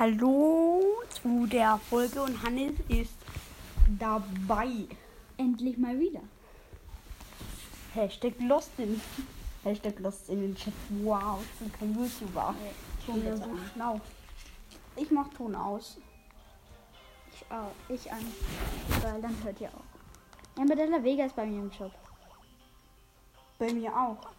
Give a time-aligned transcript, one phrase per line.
[0.00, 0.80] Hallo
[1.10, 3.12] zu der Folge und Hannes ist
[3.98, 4.86] dabei.
[5.36, 6.22] Endlich mal wieder.
[7.92, 8.98] Hashtag Lost in,
[9.62, 10.72] Hashtag Lost in den Chat.
[11.02, 12.54] Wow, ich bin kein YouTuber.
[13.04, 13.70] Schon bin ja so an.
[13.74, 14.00] schlau.
[14.96, 15.98] Ich mach Ton aus.
[17.34, 17.94] Ich auch.
[17.94, 18.24] Ich an.
[19.02, 20.58] Weil dann hört ihr auch.
[20.58, 21.92] Amber Della Vega ist bei mir im Shop.
[23.58, 24.30] Bei mir auch.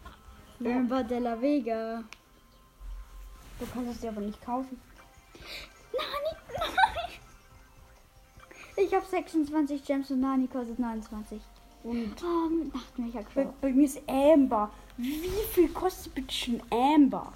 [0.58, 1.02] Ja.
[1.04, 2.02] Della Vega.
[3.60, 4.91] Du kannst es dir aber nicht kaufen.
[8.76, 11.40] Ich habe 26 Gems und Nani kostet 29.
[11.84, 14.70] Und Oh, mit Nachtmecher bei, bei mir ist Amber.
[14.96, 15.18] Wie
[15.52, 17.32] viel kostet bitte schon Amber?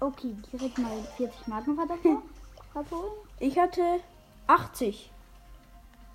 [0.00, 2.18] Okay, direkt mal 40 Marken verdoppeln.
[2.74, 3.12] abholen.
[3.40, 4.00] Ich hatte
[4.48, 5.10] 80.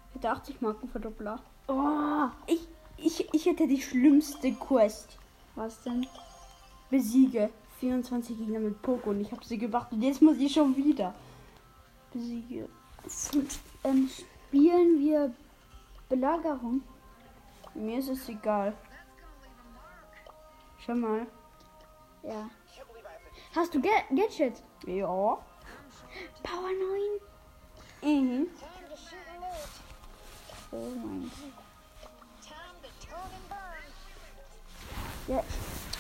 [0.09, 1.39] Ich hatte 80 Marken Verdoppler.
[1.67, 5.17] Oh, Ich, ich, ich hätte die schlimmste Quest.
[5.55, 6.05] was denn?
[6.89, 7.49] Besiege
[7.80, 11.16] 24 Gegner mit Poco und ich habe sie gemacht und jetzt muss ich schon wieder.
[12.13, 12.67] Besiege.
[13.83, 15.33] Ähm, spielen wir
[16.09, 16.81] Belagerung?
[17.73, 18.75] Mir ist es egal.
[20.80, 21.25] Schau mal.
[22.23, 22.49] Ja.
[23.55, 24.61] Hast du Ga Gadget?
[24.85, 25.08] Ja.
[26.43, 26.71] Power
[28.02, 28.19] 9?
[28.19, 28.47] Mhm.
[30.71, 31.52] Oh mein Gott.
[35.27, 35.43] Ja,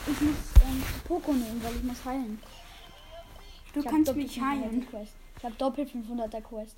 [0.07, 2.41] ich muss ähm, Poco nehmen, weil ich muss heilen.
[3.73, 4.87] Du Ich kannst mich 500er heilen.
[5.37, 6.77] Ich habe doppelt 500er Quest.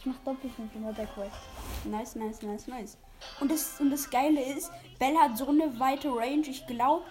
[0.00, 1.36] Ich mach doppelt 500er Quest.
[1.84, 2.96] Nice, nice, nice, nice.
[3.38, 6.46] Und das, und das Geile ist, Bell hat so eine weite Range.
[6.48, 7.04] Ich glaube,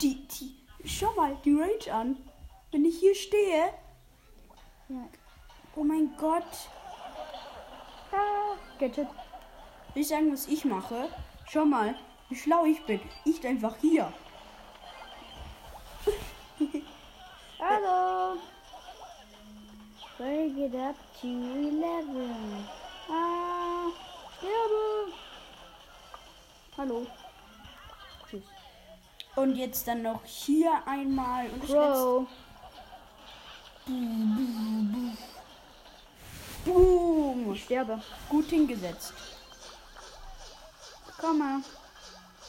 [0.00, 2.16] die, die, schau mal die Range an.
[2.70, 3.64] Wenn ich hier stehe,
[4.88, 5.08] Ja.
[5.74, 6.68] oh mein Gott.
[8.12, 9.08] Ah, Gadget.
[9.94, 11.08] Will ich sagen, was ich mache?
[11.48, 11.96] Schau mal,
[12.28, 13.00] wie schlau ich bin.
[13.24, 14.12] Ich einfach hier.
[17.58, 18.38] Hallo.
[20.16, 22.68] Break it up to 11.
[23.10, 23.90] Ah,
[24.38, 25.12] sterbe.
[26.78, 27.06] Hallo.
[28.30, 28.42] Tschüss.
[29.34, 31.50] Und jetzt dann noch hier einmal.
[31.50, 32.20] Und das Crow.
[32.20, 32.44] letzte.
[36.64, 37.52] Boom.
[37.52, 38.00] Ich sterbe.
[38.28, 39.12] Gut hingesetzt.
[41.20, 41.60] Komm mal.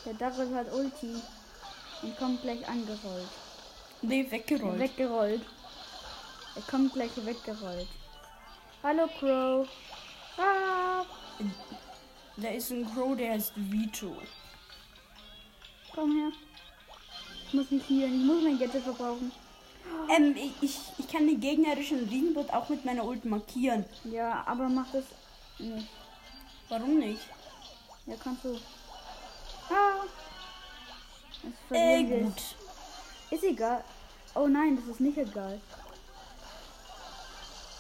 [0.06, 1.16] Der Dachel hat Ulti.
[2.04, 3.30] Und kommt gleich angerollt.
[4.04, 4.80] Nee, weggerollt.
[4.80, 5.42] Weggerollt.
[6.56, 7.88] Er kommt gleich weggerollt.
[8.82, 9.68] Hallo Crow.
[10.38, 11.04] Ah,
[12.38, 14.16] Da ist ein Crow, der heißt Vito.
[15.94, 16.32] komm her.
[17.48, 18.22] Ich muss mich healen.
[18.22, 19.32] Ich muss mein Gadget verbrauchen.
[20.10, 23.86] Ähm, ich, ich, kann den gegnerischen Riesenbot auch mit meiner Ult markieren.
[24.04, 25.06] Ja, aber mach das
[25.60, 25.88] nicht.
[26.70, 27.22] Warum nicht?
[28.06, 28.58] Ja, kannst du.
[29.70, 30.04] Ah.
[31.70, 32.42] Das Äh, gut.
[33.32, 33.84] Ist egal.
[34.34, 35.62] Oh nein, das ist nicht egal.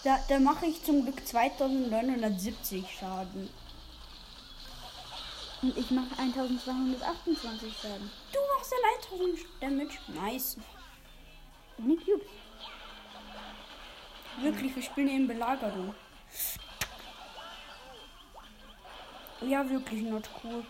[0.05, 3.49] Da, da mache ich zum Glück 2970 Schaden.
[5.63, 8.11] Und ich mache 1228 Schaden.
[8.31, 9.97] Du machst allein 1000 Damage.
[10.09, 10.57] Nice.
[11.79, 12.27] Nicht Cubes.
[14.41, 15.95] Wirklich, wir spielen in Belagerung.
[19.41, 20.63] Ja, wirklich not cool.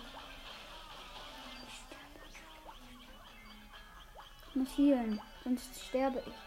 [4.50, 6.44] Ich muss healen, sonst sterbe ich.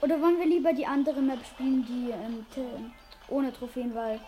[0.00, 2.46] Oder wollen wir lieber die andere Map spielen, die ähm,
[3.28, 4.20] ohne Trophäen, weil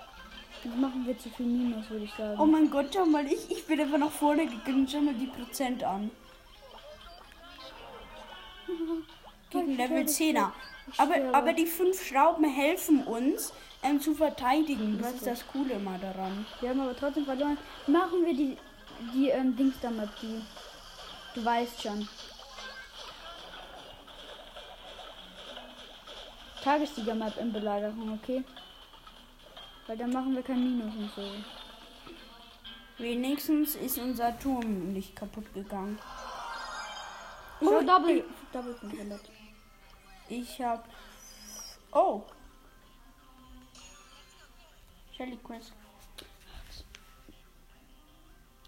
[0.62, 2.40] sonst machen wir zu viel Minus, würde ich sagen.
[2.40, 4.88] Oh mein Gott, schau mal, ich, ich bin einfach nach vorne gegangen.
[4.90, 6.10] Schau mal die Prozent an.
[9.50, 10.52] Gegen Level sterbe, 10er.
[10.92, 13.52] ich Aber, aber die fünf Schrauben helfen uns
[13.82, 14.98] ähm, zu verteidigen.
[15.00, 16.46] Das ist das Coole immer daran.
[16.60, 17.58] Wir haben aber trotzdem verloren.
[17.86, 18.56] Machen wir die,
[19.14, 20.40] die ähm, Dings da Map, die.
[21.34, 22.08] Du weißt schon.
[26.62, 28.44] Tagessieger Map in Belagerung, okay?
[29.86, 31.22] Weil dann machen wir kein Minus und so.
[32.98, 35.98] Wenigstens ist unser Turm nicht kaputt gegangen.
[37.60, 38.24] Oh, Oh, Double.
[38.52, 39.20] Double 500.
[40.28, 40.84] Ich hab.
[41.92, 42.22] Oh.
[45.16, 45.72] Shelly Quest.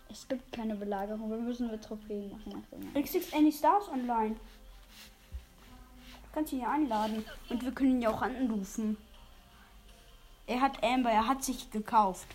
[0.08, 1.30] Es gibt keine Belagerung.
[1.30, 3.02] Wir müssen wir Trophäen machen Jahr.
[3.02, 4.36] X6 Any Stars online.
[6.30, 7.24] Du kannst ihn hier einladen.
[7.48, 8.96] Und wir können ihn ja auch anrufen.
[10.46, 12.28] Er hat Amber, er hat sich gekauft.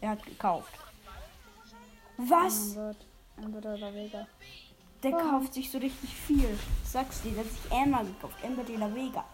[0.00, 0.72] Er hat gekauft.
[2.16, 2.76] Was?
[2.76, 2.94] Oh.
[3.42, 4.26] Amber oder Vega.
[5.02, 5.18] Der Oh.
[5.18, 6.56] kauft sich so richtig viel.
[6.84, 8.36] Ich sag's dir, der hat sich Amber gekauft.
[8.44, 9.24] Amber de la Vega.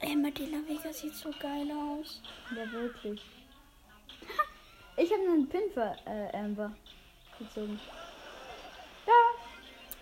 [0.00, 2.22] Amber de la Vega sieht so geil aus.
[2.56, 3.20] Ja, wirklich.
[4.96, 6.72] Ich habe einen Pin für äh, Amber
[7.38, 7.80] gezogen.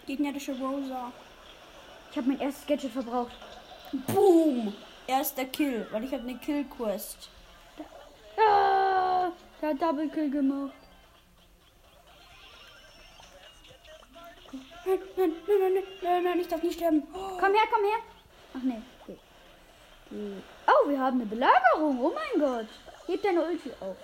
[0.07, 1.13] Gegnerische Rosa.
[2.11, 3.33] Ich habe mein erstes Gadget verbraucht.
[4.07, 4.73] Boom!
[5.07, 7.29] Erster Kill, weil ich habe eine Kill-Quest.
[8.39, 9.31] Ah,
[9.61, 10.73] der hat Double Kill gemacht.
[14.85, 17.03] Nein, nein, nein, nein, nein, nein, ich darf nicht sterben.
[17.13, 17.37] Oh.
[17.41, 17.99] Komm her, komm her.
[18.55, 18.83] Ach nee.
[19.07, 19.19] Geht.
[20.11, 20.43] Geht.
[20.67, 22.01] Oh, wir haben eine Belagerung.
[22.01, 22.69] Oh mein Gott.
[23.07, 23.97] Heb deine Ulti auf.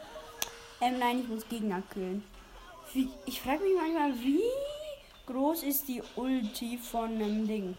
[0.81, 2.25] Ähm, nein, ich muss Gegner killen.
[2.93, 4.43] Wie, ich frage mich manchmal, wie
[5.33, 7.77] groß ist die Ulti von einem Ding?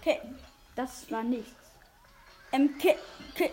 [0.00, 0.20] Okay,
[0.74, 1.50] Das war nichts.
[2.52, 2.96] ähm, ke,
[3.34, 3.50] ke,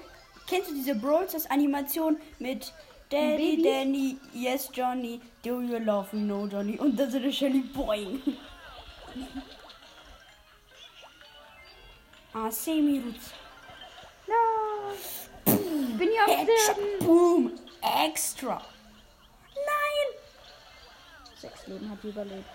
[0.48, 2.74] kennst du diese Brawl Animation mit
[3.10, 3.64] Daddy, Babys?
[3.64, 6.78] Danny, Yes Johnny, Do you love me, no Johnny?
[6.78, 8.22] Und dann so eine Shelly Boing.
[12.34, 13.32] ah, Semi Roots.
[14.28, 14.36] Ja.
[15.46, 17.06] Ich bin Headshot, Sterben.
[17.06, 17.52] boom,
[18.06, 18.62] extra.
[21.40, 22.50] Sechs Leben hat sie überlebt.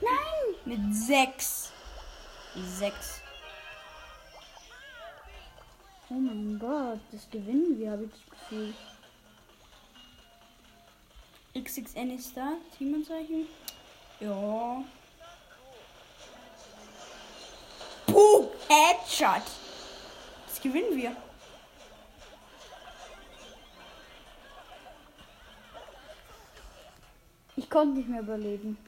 [0.00, 0.54] Nein!
[0.64, 1.72] Mit sechs.
[2.54, 3.20] Sechs.
[6.10, 8.74] Oh mein Gott, das gewinnen wir, habe ich das Gefühl.
[11.54, 12.52] XXN ist da.
[12.76, 13.46] Teamenzeichen.
[14.20, 14.84] Ja.
[18.06, 18.48] Boom!
[18.68, 19.42] Headshot!
[20.46, 21.16] Das gewinnen wir.
[27.58, 28.78] Ich konnte nicht mehr überleben.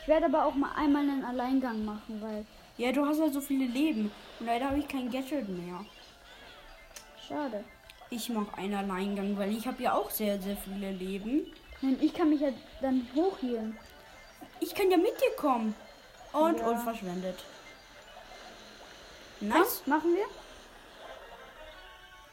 [0.00, 2.46] Ich werde aber auch mal einmal einen Alleingang machen, weil.
[2.78, 4.10] Ja, du hast halt so viele Leben.
[4.40, 5.84] Und leider habe ich kein Gadget mehr.
[7.28, 7.62] Schade.
[8.08, 11.52] Ich mache einen Alleingang, weil ich habe ja auch sehr, sehr viele Leben.
[11.82, 12.48] Nein, ich kann mich ja
[12.80, 13.76] dann hochhielen.
[14.60, 15.74] Ich kann ja mit dir kommen.
[16.32, 16.68] Und Ja.
[16.68, 17.38] Ult verschwendet.
[19.40, 19.82] Komm, Nice.
[19.86, 20.24] machen wir?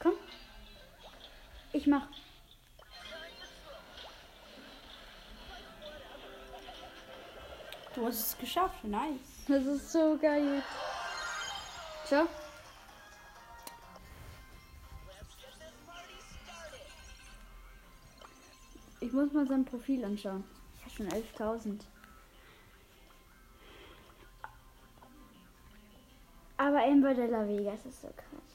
[0.02, 0.14] Komm.
[1.74, 2.06] Ich mach.
[7.94, 8.84] Du hast es geschafft.
[8.84, 9.18] Nice.
[9.48, 10.62] Das ist so geil.
[12.08, 12.26] Schau.
[19.00, 20.44] Ich muss mal sein Profil anschauen.
[20.76, 21.80] Ich habe schon 11.000.
[26.58, 28.50] Aber Ember de la Vega, das ist so krass.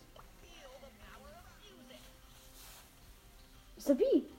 [3.77, 4.34] Sabi.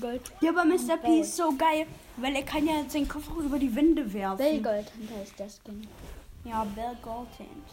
[0.00, 0.22] Gold.
[0.40, 0.96] Ja, aber Mr.
[0.96, 1.86] P ist so geil,
[2.16, 4.38] weil er kann ja seinen Kopf auch über die Wände werfen.
[4.38, 5.86] Bell Gold Hunter ist das Skin.
[6.44, 7.68] Ja, Bell Goldhand.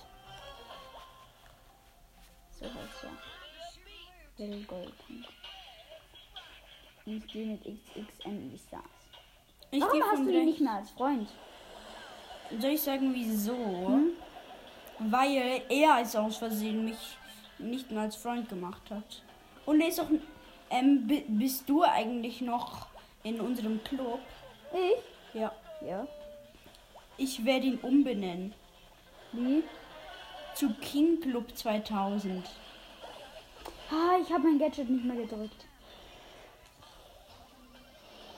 [2.59, 4.37] So heißt er.
[4.37, 5.29] Bell Gold Hunter.
[7.05, 8.83] Und ich gehe mit XXN wie Stars.
[9.71, 11.29] Ich Warum hast du ihn nicht mehr als Freund?
[12.59, 13.55] Soll ich sagen, wieso?
[13.55, 14.11] Hm?
[14.99, 17.17] Weil er es aus Versehen mich
[17.59, 19.23] nicht mehr als Freund gemacht hat.
[19.65, 20.07] Und er ist auch.
[20.69, 22.87] Ähm, bi- bist du eigentlich noch
[23.23, 24.19] in unserem Club?
[24.73, 25.39] Ich?
[25.39, 25.51] Ja.
[25.85, 26.07] Ja.
[27.17, 28.53] Ich werde ihn umbenennen.
[29.31, 29.63] Wie?
[30.55, 32.45] Zu King Club 2000.
[33.91, 35.65] Ah, ich habe mein Gadget nicht mehr gedrückt.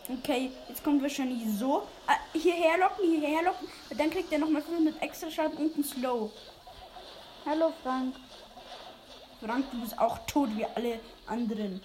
[0.09, 1.83] Okay, jetzt kommt wahrscheinlich so.
[2.07, 3.67] Ah, hierher locken, hierher locken.
[3.97, 6.31] Dann kriegt er nochmal 500 extra Schaden und ein Slow.
[7.45, 8.15] Hallo Frank.
[9.43, 11.81] Frank, du bist auch tot wie alle anderen.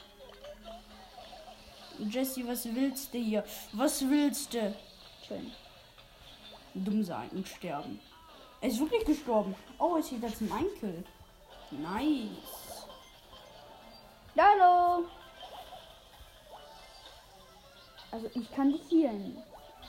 [1.99, 3.45] Jesse, was willst du hier?
[3.73, 4.75] Was willst du?
[5.27, 5.53] Schön.
[6.75, 8.01] Dumm sein und sterben.
[8.61, 9.55] Er ist wirklich gestorben.
[9.79, 11.05] Oh, es steht da zum Einkill.
[11.71, 12.87] Nice.
[14.39, 15.05] Hallo.
[18.11, 19.43] Also ich kann dich healen.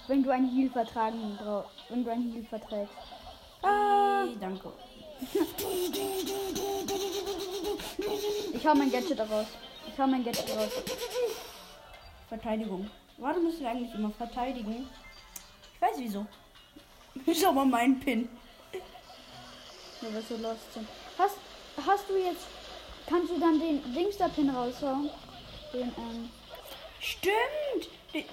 [0.07, 1.75] Wenn du einen Heal vertragen brauchst.
[1.89, 2.93] Wenn du einen Heal verträgst.
[3.61, 4.23] Ah.
[4.25, 4.71] Hey, danke.
[8.53, 9.47] Ich hau mein Gadget raus.
[9.87, 10.71] Ich hau mein Gadget raus.
[12.29, 12.89] Verteidigung.
[13.17, 14.87] Warum müssen wir eigentlich immer verteidigen?
[15.73, 16.25] Ich weiß wieso.
[17.33, 18.29] Schau mal meinen Pin.
[20.01, 20.87] Weil wir so lost sind.
[21.17, 21.37] Hast,
[21.85, 22.45] hast du jetzt.
[23.09, 25.09] Kannst du dann den Dings da Pin raushauen?
[25.73, 26.29] Den, ähm,
[26.99, 27.89] Stimmt.
[28.13, 28.25] Den,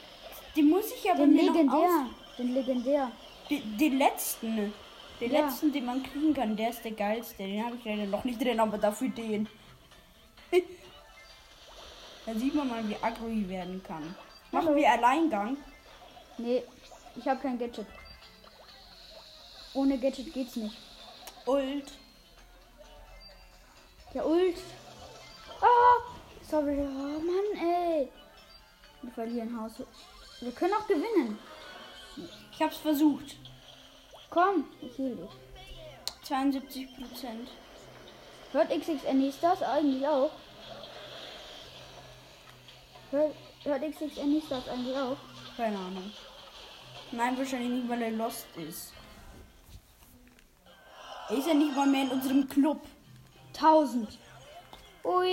[0.57, 2.07] den muss ich aber den legendär.
[2.39, 3.11] Den legendär.
[3.49, 4.73] Den, den letzten.
[5.21, 5.47] Den Ja.
[5.47, 6.57] letzten, den man kriegen kann.
[6.57, 7.45] Der ist der geilste.
[7.45, 9.49] Den habe ich leider noch nicht drin, aber dafür den.
[12.26, 14.14] da sieht man mal, wie aggro werden kann.
[14.50, 14.76] Machen Hallo.
[14.76, 15.57] wir Alleingang.
[16.38, 16.62] Nee,
[17.16, 17.87] ich habe kein Gadget.
[19.75, 20.76] Ohne Gadget geht's nicht.
[21.47, 21.93] Ult.
[24.12, 24.57] Ja, Ult.
[25.61, 26.14] Ah!
[26.49, 26.78] Sorry.
[26.78, 28.09] Oh Mann, ey.
[29.02, 29.73] Wir verlieren Haus.
[30.40, 31.38] Wir können auch gewinnen.
[32.52, 33.37] Ich hab's versucht.
[34.31, 35.31] Komm, ich heal dich.
[36.23, 37.49] 72 Prozent.
[38.52, 40.31] Hört XXN das eigentlich auch?
[43.14, 45.16] Hört, hört XXN das eigentlich auch?
[45.56, 46.11] Keine Ahnung.
[47.12, 48.92] Nein, wahrscheinlich nicht, weil er lost ist.
[51.28, 52.80] Er ist ja nicht mal mehr in unserem Club.
[53.54, 54.18] 1000.
[55.04, 55.28] Ui.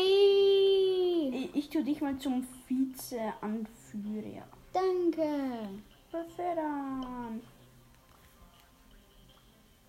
[1.33, 4.43] Ich, ich tue dich mal zum Vize-Anführer.
[4.71, 5.69] Danke.
[6.11, 7.41] Befördern.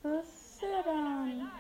[0.03, 1.53] Befördern.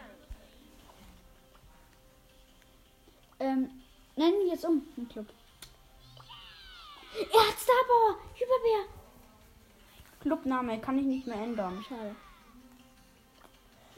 [3.38, 3.70] Ähm,
[4.16, 5.26] nennen wir jetzt um den Club.
[7.18, 8.16] Er hat Starpower.
[8.34, 8.88] Hyperbär.
[10.20, 11.84] Clubname kann ich nicht mehr ändern.
[11.88, 12.14] Schade.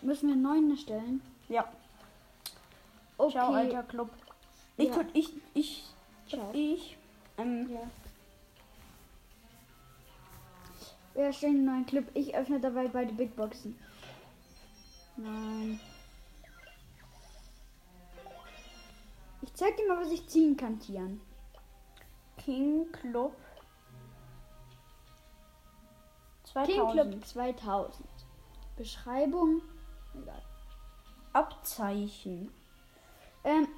[0.02, 1.22] Müssen wir einen neuen erstellen?
[1.48, 1.70] Ja.
[3.16, 3.32] Okay.
[3.32, 4.10] Ciao, alter Club.
[4.76, 5.04] Ich, Ja.
[5.12, 5.84] ich, ich,
[6.28, 6.50] Ciao.
[6.52, 6.96] ich,
[7.38, 7.90] ähm, Ja.
[11.14, 12.04] Wir erstellen einen neuen Club.
[12.14, 13.78] Ich öffne dabei beide Big Boxen.
[15.16, 15.78] Nein.
[19.42, 21.20] Ich zeig dir mal, was ich ziehen kann, Tian.
[22.44, 23.32] King Club.
[26.66, 26.92] King 2000.
[26.92, 28.06] Club 2000.
[28.76, 29.62] Beschreibung.
[30.20, 30.42] Egal.
[31.32, 32.52] Abzeichen.
[33.44, 33.68] Ähm,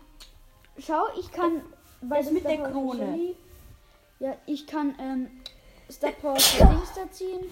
[0.78, 1.62] schau, ich kann
[2.02, 2.99] bei das mit der Star Krone.
[2.99, 3.37] Shelly-
[4.18, 5.30] Ja, ich kann ähm,
[5.90, 7.44] Star Power für Dings da ziehen.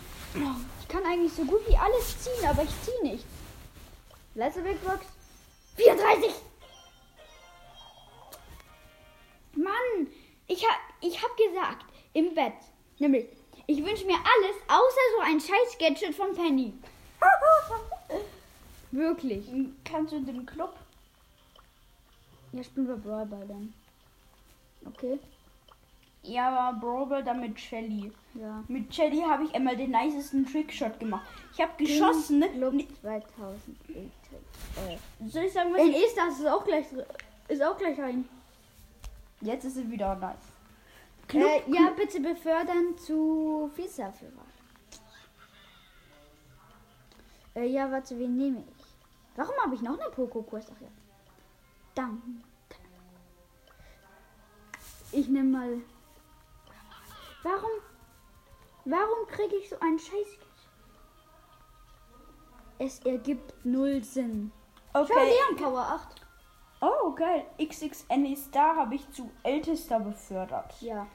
[0.81, 3.25] Ich kann eigentlich so gut wie alles ziehen, aber ich ziehe nicht.
[4.35, 5.07] Letzte Big Box.
[5.77, 6.33] 34!
[9.55, 10.09] Mann,
[10.47, 11.85] ich hab, ich hab gesagt,
[12.15, 12.55] im Bett,
[12.99, 13.27] nämlich,
[13.67, 16.73] ich wünsche mir alles, außer so ein scheiß Gadget von Penny.
[18.91, 19.47] Wirklich.
[19.85, 20.75] Kannst du in den Club?
[22.53, 23.75] Ja, spielen wir Brawl Ball dann.
[24.87, 25.19] Okay.
[26.23, 28.13] Ja, aber Brawl dann mit Shelly.
[28.35, 28.63] Ja.
[28.69, 31.27] Mit Shelly habe ich einmal den nicesten Trickshot gemacht.
[31.53, 32.49] Ich habe geschossen, ne?
[32.51, 33.77] Club Ne- 2000.
[33.91, 35.29] Äh.
[35.29, 35.97] Soll ich sagen, was ich...
[35.97, 36.87] ist das ist auch gleich
[37.49, 38.29] ist auch gleich rein.
[39.41, 40.54] Jetzt ist es wieder nice.
[41.43, 44.47] Äh, ja, bitte befördern zu Vizeführer.
[47.55, 48.85] Äh, ja, warte, wen nehme ich?
[49.37, 50.67] Warum habe ich noch eine Poco-Kurs?
[50.75, 50.89] Ach ja.
[51.95, 52.23] Danke.
[55.13, 55.81] Ich nehme mal.
[57.43, 57.71] Warum?
[58.85, 60.39] Warum kriege ich so einen Scheiß?
[62.79, 64.51] Es ergibt null Sinn.
[64.93, 65.13] Okay.
[65.49, 66.27] haben Power 8.
[66.81, 67.47] Oh, geil.
[67.59, 70.75] XXN Star habe ich zu Ältester befördert.
[70.81, 71.07] Ja.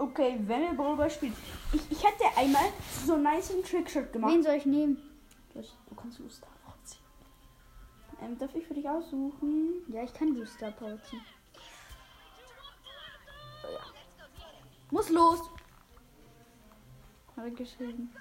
[0.00, 1.36] Okay, wenn wir Brawl spielen.
[1.72, 2.66] Ich, ich hätte einmal
[3.04, 4.32] so einen nice Trickshot gemacht.
[4.32, 4.96] Wen soll ich nehmen?
[5.52, 6.48] Du, du kannst du Star
[6.84, 7.00] ziehen.
[8.22, 9.82] Ähm, darf ich für dich aussuchen?
[9.88, 11.20] Ja, ich kann die Star Power ziehen.
[13.64, 13.80] Ja.
[14.90, 15.40] Muss los.
[17.36, 18.12] Habe ich geschrieben.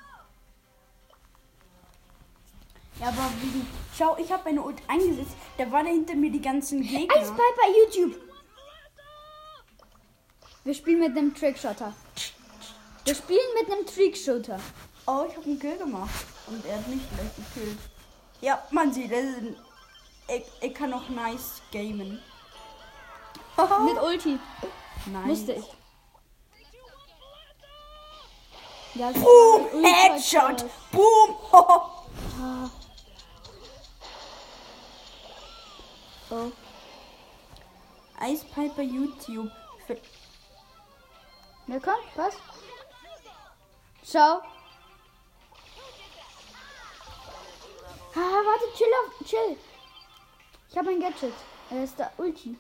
[3.00, 3.66] Ja, aber wie.
[3.96, 5.36] Schau, ich habe eine Ult eingesetzt.
[5.58, 7.16] Da waren hinter mir die ganzen Gegner.
[7.16, 8.27] Ice Piper YouTube.
[10.68, 11.94] Wir spielen mit einem Trickshotter.
[13.06, 14.60] Wir spielen mit einem Trickshotter.
[15.06, 16.26] Oh, ich habe einen Kill gemacht.
[16.46, 17.80] Und er hat mich gleich gekillt.
[18.42, 22.22] Ja, man sieht, er, er kann auch nice gamen.
[23.86, 24.38] Mit Ulti.
[25.06, 25.28] Nein.
[25.28, 25.66] Musste ich.
[28.96, 29.86] Ja, Boom!
[29.86, 30.58] Headshot!
[30.58, 30.66] krass.
[30.92, 31.38] Boom!
[32.42, 32.70] Ah.
[36.30, 36.52] Oh.
[38.22, 39.50] Ice Piper YouTube.
[41.68, 42.36] Na komm, was?
[44.04, 44.42] Schau.
[48.16, 49.58] Ah, warte, chill auf, chill.
[50.70, 51.34] Ich habe ein Gadget.
[51.70, 52.58] Er ist da Ulti.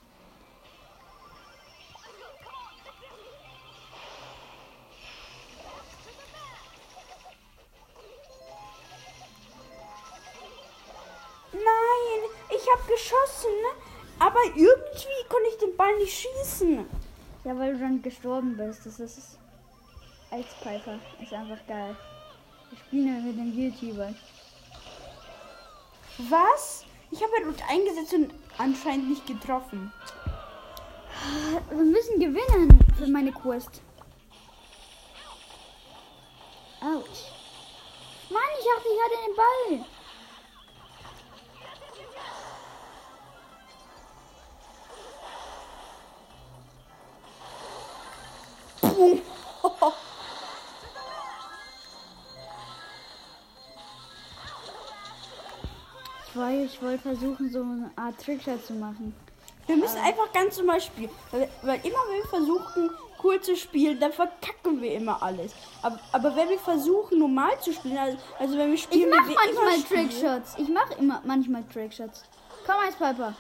[11.54, 13.88] Nein, ich habe geschossen, ne?
[14.20, 17.07] aber irgendwie konnte ich den Ball nicht schießen.
[17.48, 18.86] Ja, weil du dann gestorben bist.
[18.86, 19.40] Das ist
[20.34, 21.00] Ice Piper.
[21.22, 21.96] Ist einfach geil.
[22.74, 24.14] Ich spiele mit dem YouTuber.
[26.30, 26.84] Was?
[27.10, 29.94] Ich habe ihn eingesetzt und anscheinend nicht getroffen.
[31.70, 33.82] Wir müssen gewinnen für meine Quest.
[36.82, 37.32] Autsch.
[38.30, 39.97] Mann, ich dachte, ich hatte den Ball.
[48.98, 49.22] Boom.
[56.28, 59.16] Ich wollte, ich wollte versuchen, so eine Art Trickshot zu machen.
[59.68, 61.12] Wir müssen einfach ganz normal spielen.
[61.32, 62.90] Weil, weil immer wenn wir versuchen,
[63.24, 65.54] cool zu spielen, dann verkacken wir immer alles.
[65.84, 69.28] Aber, aber wenn wir versuchen, normal zu spielen, also, also wenn wir Ich spielen, mach
[69.28, 70.56] wie wir manchmal Trickshots.
[70.58, 72.24] Ich mach immer manchmal Trickshots.
[72.66, 73.36] Komm, Ice Piper.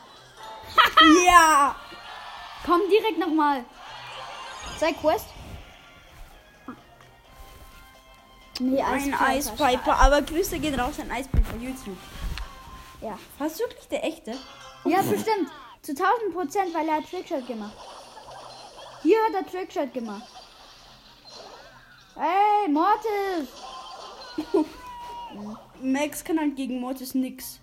[1.26, 1.76] Ja!
[2.66, 3.64] Komm direkt nochmal.
[4.78, 5.28] Zeig Quest.
[8.60, 9.14] Nee, Ein.
[9.14, 11.98] Eispiper, aber Grüße gehen raus an Eispiper YouTube.
[13.02, 13.18] Ja.
[13.38, 14.32] Warst du wirklich der echte?
[14.86, 15.50] Ja, bestimmt.
[15.84, 17.78] Zu 1000 Prozent, weil er hat Trickshot gemacht.
[19.04, 20.28] Hier hat er Trickshot gemacht.
[22.16, 23.48] Ey, Mortis!
[25.82, 27.60] Max kann halt gegen Mortis nix.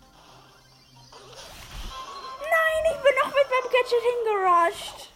[2.40, 5.13] Nein, ich bin noch mit meinem Gadget hingerusht.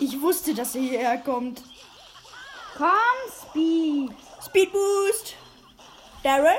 [0.00, 1.62] Ich wusste, dass er hierher kommt.
[2.76, 2.88] Komm,
[3.30, 4.16] Speed!
[4.42, 5.34] Speed Boost.
[6.22, 6.56] Daryl?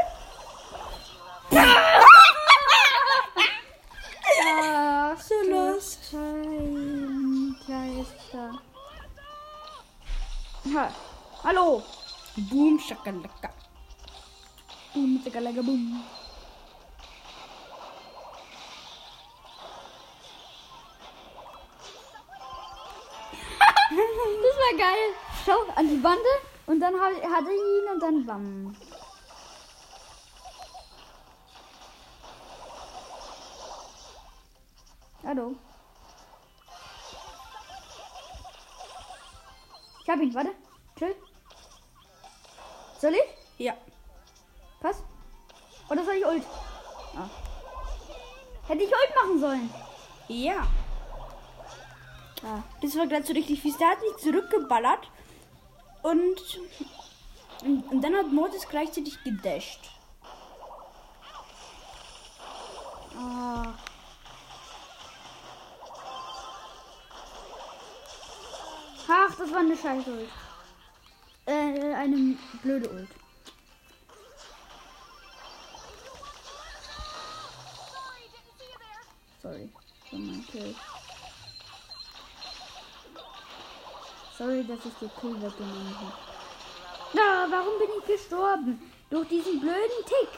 [4.44, 6.12] Ach, So lost.
[6.12, 8.62] Kein Geister.
[10.74, 10.92] Ha.
[11.44, 11.84] Hallo!
[12.38, 13.50] Boom, shakalaka.
[14.94, 16.04] Boom, zickerlega, boom.
[23.92, 25.14] Das war geil.
[25.46, 26.34] Schau, an die Bande
[26.68, 28.76] und dann hat- hatte ich ihn und dann bam.
[35.24, 35.56] Hallo.
[40.04, 40.50] Ich hab ihn, warte.
[40.98, 41.16] Chill.
[43.00, 43.66] Soll ich?
[43.66, 43.74] Ja.
[44.82, 45.04] Pass.
[45.90, 46.44] Oder soll ich Ult?
[47.16, 47.30] Ah.
[48.68, 49.70] Hätte ich Ult machen sollen.
[50.28, 50.66] Ja.
[52.44, 52.64] Ah.
[52.82, 53.78] Das war gerade so richtig fies.
[53.78, 55.10] Der hat mich zurückgeballert.
[56.02, 56.60] Und,
[57.64, 59.92] und, und dann hat Mortis gleichzeitig gedasht.
[63.18, 63.74] Ah.
[69.08, 70.30] Ach, das war eine scheiß Ult.
[71.46, 73.10] Äh, eine blöde Ult.
[79.42, 79.70] Sorry.
[80.10, 80.76] für mein Kill.
[84.42, 86.14] Sorry, dass ich dir Kill weggenommen habe.
[87.14, 88.92] Na, warum bin ich gestorben?
[89.12, 90.30] Durch diesen blöden Tick.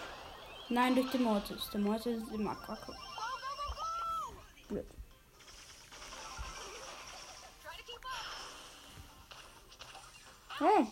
[0.68, 1.70] Nein, durch den Mortis.
[1.72, 2.94] Der Mortis ist immer kacke.
[4.68, 4.86] Blöd.
[10.60, 10.88] Hey,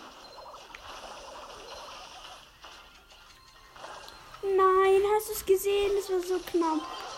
[4.44, 5.92] Nein, hast du es gesehen?
[5.98, 7.11] Das war so knapp.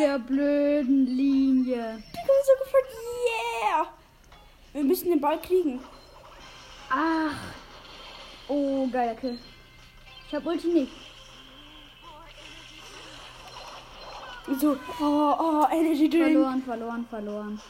[0.00, 2.02] Der blöden Linie.
[2.06, 2.84] Ich bin so gefreut.
[3.62, 3.86] Yeah.
[4.72, 5.80] Wir müssen den Ball kriegen.
[6.88, 7.36] Ach.
[8.48, 9.38] Oh, geiler Kill.
[10.26, 10.92] Ich hab Ulti nicht.
[14.58, 16.32] So, oh, oh, Energy Drink.
[16.32, 17.60] Verloren, verloren, verloren.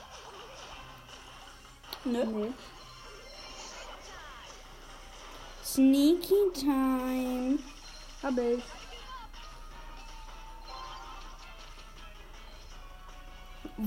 [2.04, 2.24] Ne?
[2.24, 2.52] Nee.
[5.64, 7.58] Sneaky Time.
[8.22, 8.62] Hab ich.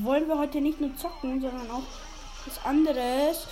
[0.02, 1.84] Wollen wir heute nicht nur zocken, sondern auch
[2.46, 3.48] was anderes?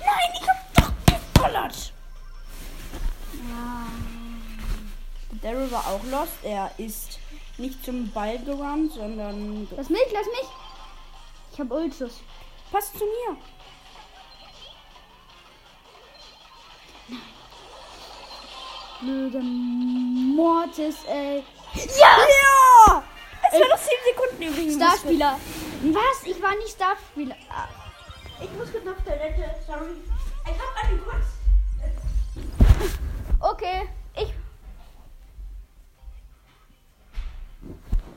[0.00, 0.92] Nein, ich hab doch
[1.34, 1.92] geballert.
[5.42, 6.32] Daryl war auch lost.
[6.42, 7.18] Er ist
[7.58, 10.48] nicht zum Ball gerannt, sondern Lass mich, lass mich.
[11.52, 12.20] Ich hab Ultschuss.
[12.70, 13.36] passt zu mir.
[19.00, 21.42] Blöde Mortis, ey.
[21.74, 22.16] Ja!
[22.18, 22.71] Ja!
[23.52, 24.76] Es war noch 7 Sekunden übrigens.
[24.76, 25.38] Starspieler.
[25.82, 26.26] Was?
[26.26, 27.36] Ich war nicht Starspieler.
[28.40, 29.96] Ich muss kurz auf Toilette, sorry.
[30.44, 31.26] Ich hab einen kurz.
[33.40, 34.32] Okay, ich.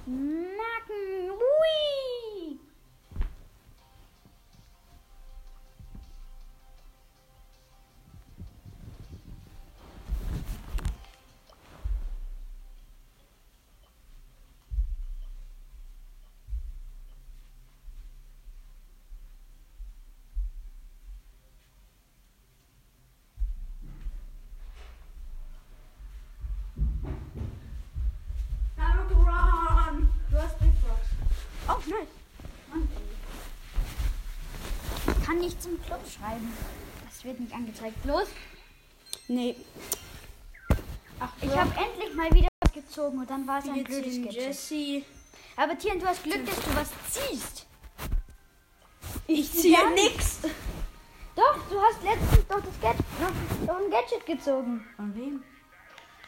[0.06, 1.32] Nacken.
[1.32, 2.35] Ui.
[35.36, 36.54] Kann nicht zum Club schreiben.
[37.06, 38.06] Das wird nicht angezeigt.
[38.06, 38.28] Los.
[39.28, 39.56] Nee.
[41.20, 44.18] Ach, Ich habe endlich mal wieder was gezogen und dann war es ein blödes.
[44.34, 45.04] Jesse.
[45.58, 47.66] Aber Tian, du hast Glück, dass du was ziehst.
[49.28, 49.90] Ich ziehe Ja.
[49.90, 50.40] nix.
[51.36, 54.86] Doch, du hast letztens doch das Gadget noch, noch ein Gadget gezogen.
[54.96, 55.44] Von wem?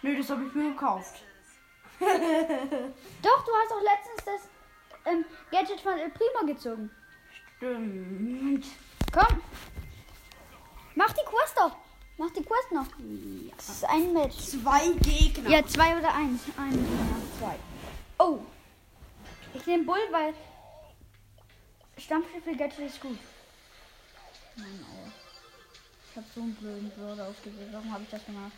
[0.01, 1.15] Nö, das habe ich mir gekauft.
[1.99, 4.41] Doch, du hast auch letztens das
[5.05, 6.91] ähm, Gadget von El Primo gezogen.
[7.57, 8.65] Stimmt.
[9.17, 9.41] Komm.
[10.93, 11.75] Mach die Quest doch.
[12.17, 12.85] Mach die Quest noch.
[13.55, 14.37] Das ist ein Match.
[14.37, 15.49] Zwei Gegner.
[15.49, 16.41] Ja, zwei oder eins.
[16.55, 17.39] Ein, ja.
[17.39, 17.55] zwei.
[18.19, 18.39] Oh.
[19.55, 20.35] Ich nehme Bull, weil
[21.97, 23.17] Stampfstiefel-Gadget ist gut.
[24.55, 25.11] Mann, ey.
[26.11, 27.69] Ich hab so einen blöden Brawler ausgewählt.
[27.71, 28.51] Warum habe ich das gemacht?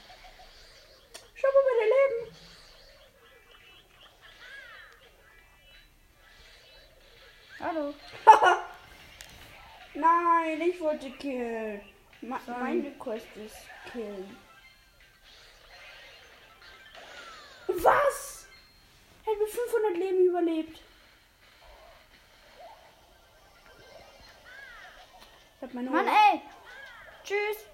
[1.35, 2.35] Schau mal meine Leben.
[7.61, 8.59] Hallo.
[10.41, 11.81] Nein, ich wollte killen.
[12.21, 12.59] Ma Sorry.
[12.59, 13.57] meine Quest ist
[13.91, 14.37] killen.
[17.67, 18.47] Was?
[19.25, 20.79] Er hat mit 500 Leben überlebt.
[25.57, 26.13] Ich hab meine Mann, Ult.
[26.31, 26.41] ey.
[27.23, 27.65] Tschüss.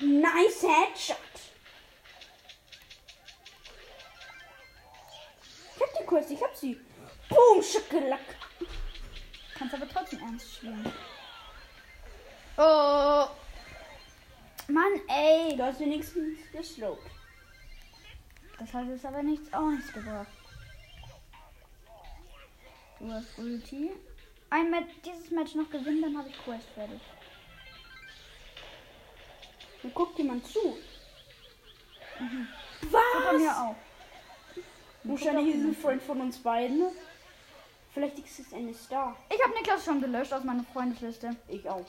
[0.00, 1.16] Nice Headshot.
[5.76, 6.80] Ich hab die Quest, ich hab sie.
[7.28, 8.37] Boom, Schackelak.
[9.58, 10.92] Kannst aber trotzdem ernst spielen.
[12.56, 13.26] Oh.
[14.68, 15.56] Mann, ey.
[15.56, 17.00] Du hast wenigstens geslowt.
[18.58, 20.28] Das hat jetzt aber nichts, auch nichts gebracht.
[22.98, 23.90] Du hast Ulti.
[24.50, 27.00] Ein Match, dieses Match noch gewinnen, dann habe ich Quest fertig.
[29.82, 30.78] Dann guckt jemand zu.
[32.80, 33.58] Guck bei mir Was?
[33.58, 33.76] auch.
[35.04, 36.86] Wahrscheinlich ist ein Freund von uns beiden.
[37.92, 39.16] Vielleicht ist es eine Star.
[39.34, 41.34] Ich habe Niklas schon gelöscht aus meiner Freundesliste.
[41.48, 41.84] Ich auch.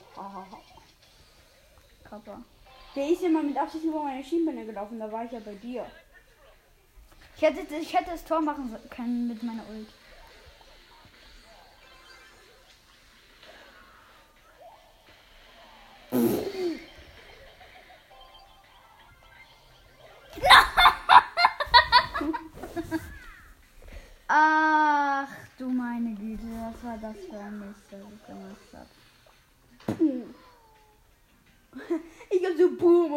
[2.04, 2.42] Kappa.
[2.96, 4.98] Der ist ja mal mit Absicht über meine Schienbeine gelaufen.
[4.98, 5.86] Da war ich ja bei dir.
[7.36, 9.88] Ich hätte, ich hätte das Tor machen können mit meiner Ult.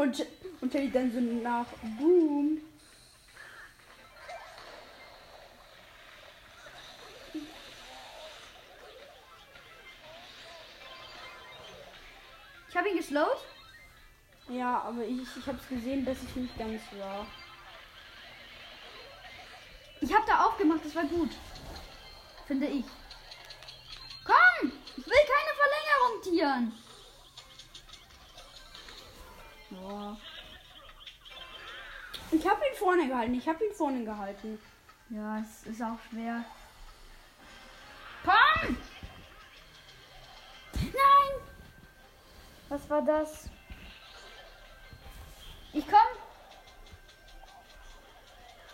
[0.03, 0.25] Und,
[0.61, 1.65] und Shelly dann so nach
[1.97, 2.61] Boom.
[12.69, 13.37] Ich habe ihn geslowt.
[14.49, 17.25] Ja, aber ich, ich hab's gesehen, dass ich nicht ganz war.
[20.01, 21.29] Ich habe da aufgemacht, das war gut.
[22.45, 22.83] Finde ich.
[24.25, 24.71] Komm!
[24.97, 26.82] Ich will keine Verlängerung tieren.
[32.43, 33.33] Ich hab ihn vorne gehalten.
[33.35, 34.59] Ich hab ihn vorne gehalten.
[35.09, 36.43] Ja, es ist auch schwer.
[38.25, 38.75] Komm!
[40.73, 41.41] Nein!
[42.67, 43.49] Was war das?
[45.71, 45.99] Ich komm!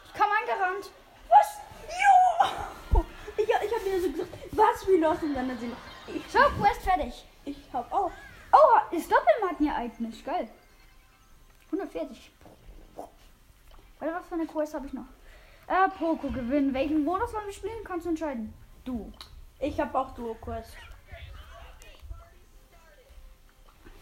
[0.08, 0.90] Ich komm angerannt.
[1.28, 1.60] Was?
[1.86, 3.06] Jo!
[3.38, 5.76] Ich, ich hab wieder so gesagt, was wir los und dann sind.
[6.08, 7.24] Ich, So, Quest fertig.
[7.46, 8.12] ich hab auch.
[8.52, 10.26] Oh, ist Doppelmarkenereignis.
[10.26, 10.50] Geil.
[11.68, 12.32] 140.
[14.00, 15.06] Warte, was für eine Quest habe ich noch?
[15.68, 16.74] Äh, Poco gewinnen.
[16.74, 17.84] Welchen Modus wollen wir spielen?
[17.84, 18.54] Kannst du entscheiden.
[18.86, 19.12] Du.
[19.60, 20.74] Ich hab auch Duo Quest.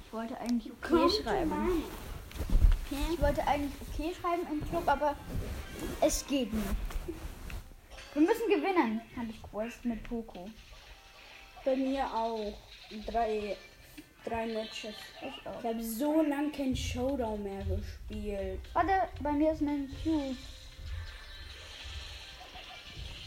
[0.05, 1.83] Ich wollte eigentlich okay schreiben.
[2.89, 5.15] Ich wollte eigentlich okay schreiben im Club, aber
[5.99, 6.65] es geht nicht.
[8.13, 10.49] Wir müssen gewinnen, habe ich Quest mit Poco.
[11.65, 12.53] Bei mir auch.
[13.05, 13.57] Drei,
[14.28, 14.96] drei Matches.
[15.22, 15.60] Ich auch.
[15.60, 18.60] Ich habe so lange kein Showdown mehr gespielt.
[18.74, 20.36] Warte, bei mir ist ein Cube.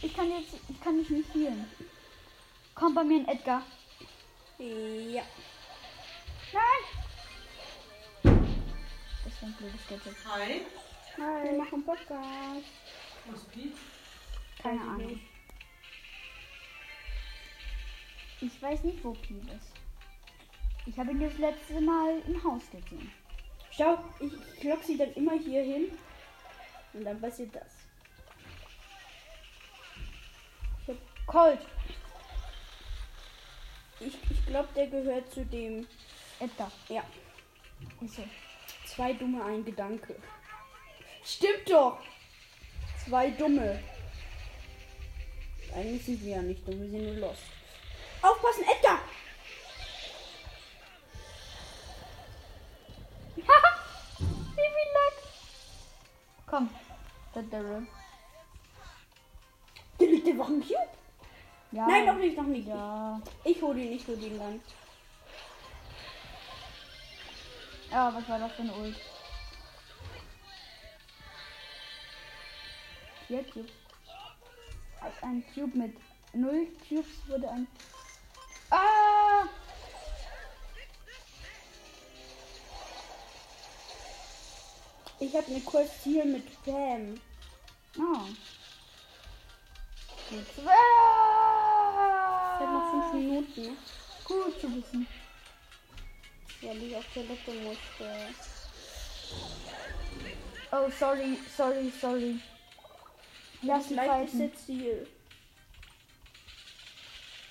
[0.03, 1.65] Ich kann jetzt, ich kann dich nicht healen.
[2.73, 3.63] Kommt bei mir ein Edgar.
[4.57, 5.23] Ja.
[6.53, 6.83] Nein!
[8.23, 10.15] Das ist ein blödes Gadget.
[10.25, 10.61] Hi.
[11.43, 12.65] Wir machen Podcast.
[13.25, 13.75] Wo ist Piet?
[14.61, 15.19] Keine Ahnung.
[18.39, 19.70] Ich weiß nicht, wo Piep ist.
[20.85, 23.11] Ich habe ihn das letzte Mal im Haus gesehen.
[23.71, 25.91] Schau, ich, lock sie dann immer hier hin.
[26.93, 27.71] Und dann passiert das.
[30.83, 31.59] Ich, hab- Colt.
[33.99, 35.87] ich, ich glaube, der gehört zu dem.
[36.39, 36.71] Edgar.
[36.89, 37.03] Ja.
[38.01, 38.23] Ist so.
[38.85, 40.15] Zwei dumme, ein Gedanke.
[41.23, 41.99] Stimmt doch!
[43.05, 43.81] Zwei dumme.
[45.73, 47.43] Eigentlich sind wir ja nicht dumm, wir sind nur lost.
[48.21, 48.99] Aufpassen, Edgar!
[56.51, 56.69] Komm.
[57.33, 57.87] Der Daryl.
[59.97, 60.89] Der liegt der Wochen Cube?
[61.71, 61.87] Ja.
[61.87, 62.67] Nein, noch nicht, noch nicht.
[62.67, 63.21] Ja.
[63.45, 64.61] Ich hol ihn, ich hol ihn dann.
[67.89, 68.97] Ja, was war das für eine Ult?
[73.27, 73.71] Vier Cubes.
[75.21, 75.97] Einem Cube mit
[76.33, 77.67] null Cubes wurde ein.
[85.21, 87.21] Ich habe eine Quest hier mit Pam.
[87.99, 88.21] Oh.
[90.31, 90.65] Ich
[92.59, 93.77] habe noch fünf Minuten,
[94.25, 95.07] Gut zu wissen.
[96.61, 98.33] weil ich auf Toilette musste.
[100.71, 102.39] Oh, sorry, sorry, sorry.
[103.61, 104.83] Lass die Vielleicht ist fighten.
[104.83, 105.09] jetzt.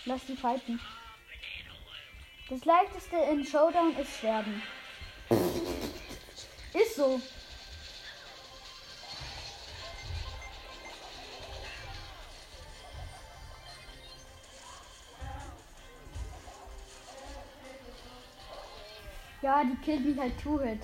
[0.07, 0.81] Lass die fighten.
[2.49, 4.61] Das leichteste in Showdown ist sterben.
[6.73, 7.21] Ist so.
[19.43, 20.81] Ja, die killt mich halt Two-Hit.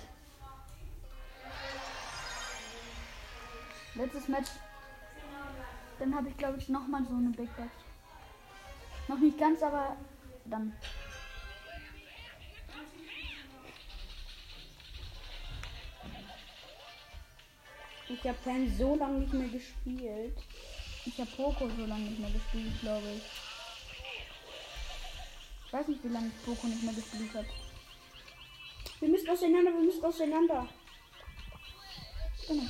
[3.95, 4.51] Letztes Match.
[5.99, 7.69] Dann habe ich, glaube ich, nochmal so eine Big Box.
[9.09, 9.97] Noch nicht ganz, aber
[10.47, 10.73] dann.
[18.09, 20.39] Ich habe Pam so lange nicht mehr gespielt.
[21.05, 23.23] Ich habe Poco so lange nicht mehr gespielt, glaube ich.
[25.67, 27.66] Ich weiß nicht, wie lange ich Poco nicht mehr gespielt habe.
[29.27, 30.69] Wir müssen auseinander, wir müssen auseinander.
[32.47, 32.63] Genau.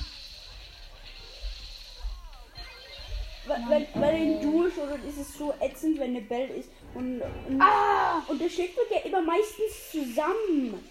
[3.45, 6.69] Weil, weil, in Duo schon ist es so ätzend, wenn eine Bell ist.
[6.95, 8.23] Und, und, Ah!
[8.27, 10.83] und der wird ja immer meistens zusammen.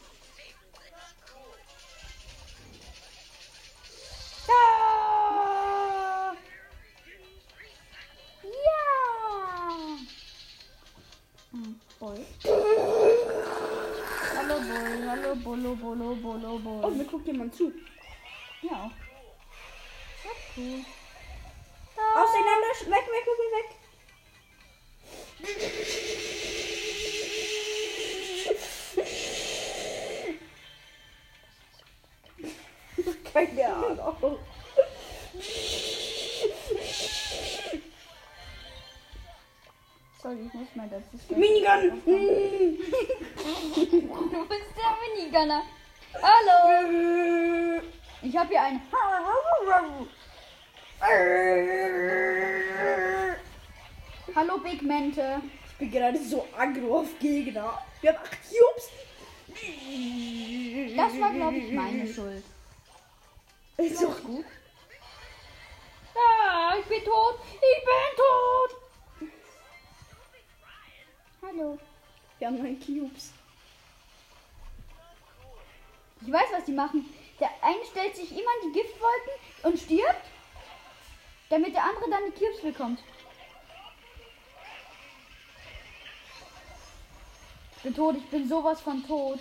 [15.45, 17.73] Boy, hallo Bolo, Bolo, Bolo, Oh, mir guckt jemand zu.
[18.63, 18.71] Ja.
[18.71, 20.85] Ja, cool.
[22.15, 23.77] Auseinander, sch- weg, weg, weg, weg.
[33.33, 34.39] Keine Ahnung.
[40.23, 41.39] Sorry, ich muss mal dazu sagen.
[41.41, 42.03] Minigun!
[44.31, 44.73] Du bist
[45.37, 45.63] Minigunner.
[46.23, 47.83] Hallo.
[48.23, 48.81] Ich habe hier einen.
[54.35, 55.43] Hallo Big Mente.
[55.69, 57.83] Ich bin gerade so aggro auf Gegner.
[58.01, 58.91] Wir haben acht Cubes.
[60.97, 62.45] Das war, glaube ich, meine Schuld.
[63.77, 64.45] Ist doch gut.
[66.15, 67.39] Ja, ich bin tot.
[67.57, 69.31] Ich bin tot.
[71.43, 71.79] Hallo.
[72.39, 73.33] Wir haben neun Cubes.
[76.27, 77.09] Ich weiß, was die machen.
[77.39, 80.27] Der eine stellt sich immer in die Giftwolken und stirbt,
[81.51, 82.99] damit der andere dann die Cubes bekommt.
[87.77, 89.39] Ich bin tot, ich bin sowas von tot.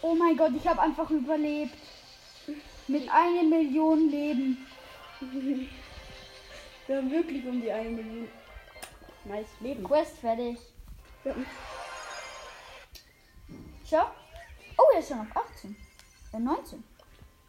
[0.00, 1.76] Oh mein Gott, ich habe einfach überlebt.
[2.88, 4.66] Mit einer Million Leben.
[6.86, 8.41] Wir haben wirklich um die eine Million.
[9.24, 9.84] Nice Leben.
[9.84, 10.58] Quest fertig.
[11.24, 11.34] Ja.
[13.88, 14.10] Schau.
[14.78, 15.76] Oh, er ist schon auf 18.
[16.32, 16.82] Äh, 19.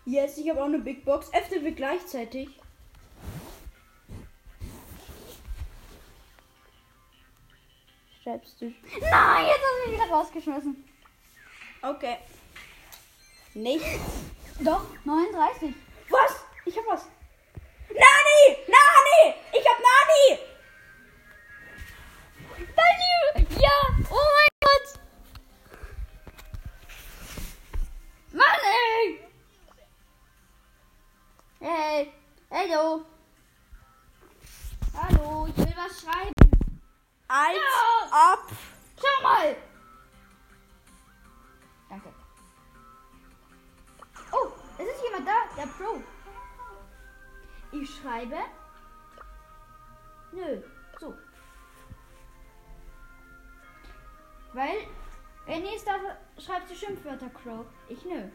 [0.05, 1.33] Yes, ich habe auch eine Big Box.
[1.33, 2.49] Öffnen wir gleichzeitig.
[8.23, 8.65] Schreibst du.
[8.65, 10.89] Nein, jetzt hast du mich wieder rausgeschmissen.
[11.81, 12.17] Okay.
[13.53, 13.99] Nichts.
[14.59, 15.73] Doch, 39.
[16.09, 16.43] Was?
[16.65, 17.05] Ich hab was.
[17.89, 18.57] Nani!
[18.67, 19.35] Nani!
[19.51, 20.52] Ich hab Nani!
[48.03, 48.35] Schreibe.
[50.33, 50.61] Nö,
[50.99, 51.13] so.
[54.51, 54.87] Weil,
[55.45, 55.93] wenn ihr es da
[56.37, 57.65] schreibt, sie Schimpfwörter Crow.
[57.87, 58.27] Ich nö.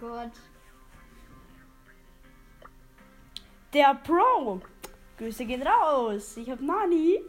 [0.00, 0.32] Gott.
[3.74, 4.60] Der Pro.
[5.18, 6.38] Grüße gehen raus.
[6.38, 7.20] Ich hab Nani.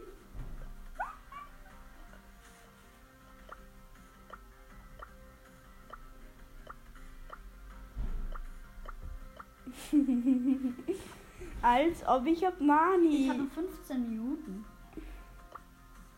[11.62, 13.24] Als ob ich hab Nani.
[13.24, 14.64] Ich habe 15 Minuten.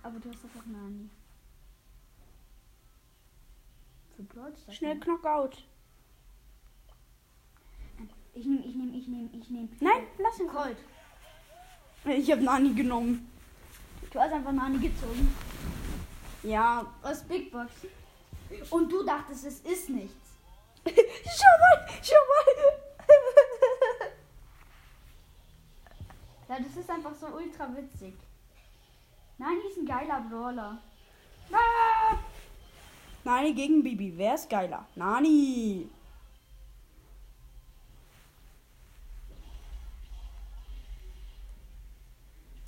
[0.04, 1.10] Aber du hast doch Nani.
[4.14, 5.00] Für Stars, Schnell ne?
[5.00, 5.64] Knockout.
[8.34, 9.68] Ich nehme, ich nehme, ich nehme, ich nehme.
[9.80, 10.48] Nein, lass ihn.
[10.48, 10.76] Colt.
[12.04, 13.30] Ich hab Nani genommen.
[14.10, 15.34] Du hast einfach Nani gezogen.
[16.42, 16.84] Ja.
[17.02, 17.72] Aus Big Box.
[18.70, 20.36] Und du dachtest, es ist nichts.
[20.84, 22.44] schau mal, schau mal.
[26.48, 28.14] Ja, das ist einfach so ultra witzig.
[29.38, 30.78] Nani ist ein geiler Brawler.
[31.50, 32.16] Ah!
[33.24, 34.12] Nani gegen Bibi.
[34.16, 34.86] Wer ist geiler?
[34.94, 35.88] Nani.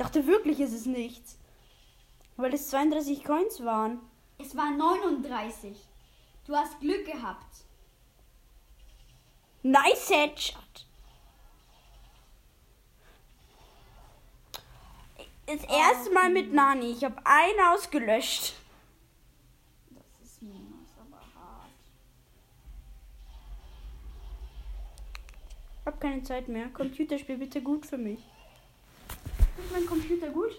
[0.06, 1.36] Dachte wirklich, es ist nichts.
[2.36, 3.98] Weil es 32 Coins waren.
[4.38, 5.76] Es war 39.
[6.46, 7.64] Du hast Glück gehabt.
[9.62, 10.86] Nice Headshot.
[15.46, 16.92] Das erste Mal mit Nani.
[16.92, 18.54] Ich habe einen ausgelöscht.
[19.90, 21.70] Das ist minus, aber hart.
[25.80, 26.68] Ich habe keine Zeit mehr.
[26.68, 28.20] Computerspiel bitte gut für mich.
[29.66, 30.52] Ist mein Computer gut?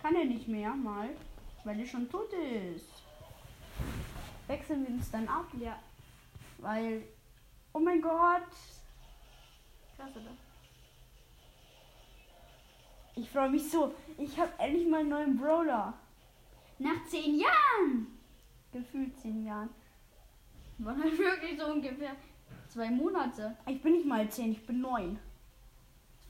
[0.00, 1.08] Kann er nicht mehr mal,
[1.64, 2.86] weil er schon tot ist.
[4.46, 5.76] Wechseln wir uns dann ab, Ja.
[6.58, 7.02] weil.
[7.72, 8.46] Oh mein Gott.
[9.96, 10.30] Krass, oder?
[13.16, 13.92] Ich freue mich so.
[14.16, 15.94] Ich habe endlich mal einen neuen Brawler.
[16.78, 18.06] Nach 10 Jahren!
[18.72, 19.70] Gefühlt zehn Jahren.
[20.78, 22.14] Waren halt wirklich so ungefähr
[22.68, 23.56] zwei Monate.
[23.66, 25.18] Ich bin nicht mal zehn, ich bin neun.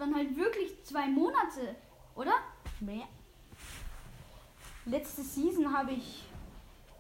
[0.01, 1.77] Waren halt wirklich zwei Monate,
[2.15, 2.33] oder?
[2.81, 3.07] Mehr.
[4.87, 6.25] Letzte Season habe ich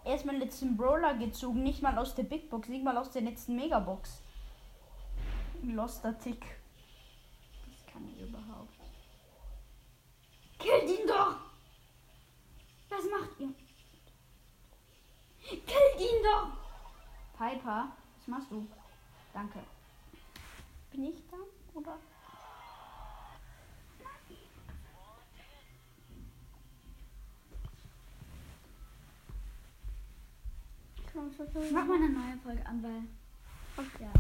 [0.04, 1.62] erst meinen letzten Brawler gezogen.
[1.62, 4.20] Nicht mal aus der Big Box, nicht mal aus der letzten Megabox.
[5.62, 6.44] Loster Tick.
[7.70, 8.74] Das kann ich überhaupt.
[10.58, 11.36] Killt ihn doch!
[12.90, 13.54] Was macht ihr?
[15.48, 16.48] Killt ihn doch!
[17.38, 18.66] Piper, was machst du?
[19.32, 19.60] Danke.
[20.90, 21.38] Bin ich da?
[21.72, 21.96] Oder?
[31.72, 33.02] Mach mal eine neue Folge an, weil.
[34.00, 34.10] Ja,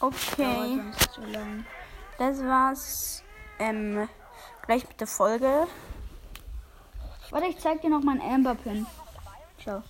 [0.00, 0.80] Okay,
[1.12, 1.64] zu lang.
[2.18, 3.22] das war's.
[3.58, 4.08] Ähm,
[4.66, 5.66] gleich mit der Folge.
[7.30, 8.86] Warte, ich zeig dir noch meinen Amber-Pin.
[9.58, 9.82] Schau.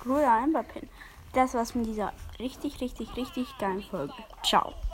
[0.00, 0.88] Cooler Amber Pin.
[1.34, 4.14] Das war's mit dieser richtig, richtig, richtig geilen Folge.
[4.42, 4.72] Ciao.